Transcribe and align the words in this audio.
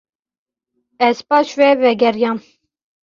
Ez 0.99 1.21
paş 1.27 1.57
ve 1.57 1.81
vegeriyam. 1.81 2.39